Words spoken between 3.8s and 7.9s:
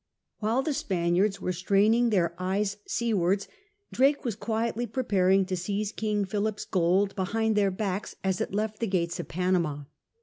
Drake was quietly preparing to seize King Philip's gold behind their